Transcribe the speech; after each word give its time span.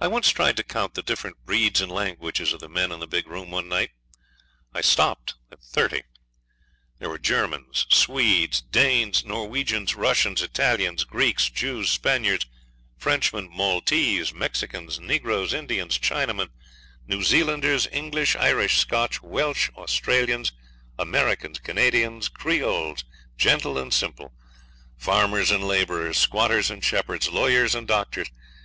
I 0.00 0.08
once 0.08 0.30
tried 0.30 0.56
to 0.56 0.64
count 0.64 0.94
the 0.94 1.02
different 1.04 1.44
breeds 1.44 1.80
and 1.80 1.92
languages 1.92 2.52
of 2.52 2.58
the 2.58 2.68
men 2.68 2.90
in 2.90 2.98
the 2.98 3.06
big 3.06 3.28
room 3.28 3.52
one 3.52 3.68
night. 3.68 3.92
I 4.74 4.80
stopped 4.80 5.34
at 5.52 5.62
thirty. 5.62 6.02
There 6.98 7.08
were 7.08 7.20
Germans, 7.20 7.86
Swedes, 7.88 8.60
Danes, 8.60 9.24
Norwegians, 9.24 9.94
Russians, 9.94 10.42
Italians, 10.42 11.04
Greeks, 11.04 11.48
Jews, 11.50 11.88
Spaniards, 11.92 12.46
Frenchmen, 12.96 13.48
Maltese, 13.48 14.34
Mexicans, 14.34 14.98
Negroes, 14.98 15.54
Indians, 15.54 16.00
Chinamen, 16.00 16.48
New 17.06 17.22
Zealanders, 17.22 17.86
English, 17.92 18.34
Irish, 18.34 18.78
Scotch, 18.78 19.22
Welsh, 19.22 19.70
Australians, 19.76 20.50
Americans, 20.98 21.60
Canadians, 21.60 22.28
Creoles, 22.28 23.04
gentle 23.36 23.78
and 23.78 23.94
simple, 23.94 24.34
farmers 24.96 25.52
and 25.52 25.62
labourers, 25.62 26.18
squatters 26.18 26.72
and 26.72 26.82
shepherds, 26.84 27.28
lawyers 27.30 27.76
and 27.76 27.86
doctors. 27.86 28.26